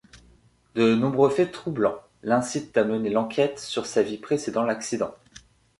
De 0.73 0.95
nombreux 0.95 1.29
faits 1.29 1.51
troublants 1.51 2.01
l’incitent 2.23 2.75
à 2.75 2.83
mener 2.83 3.11
l’enquête 3.11 3.59
sur 3.59 3.85
sa 3.85 4.01
vie 4.01 4.17
précédent 4.17 4.63
l'accident. 4.63 5.13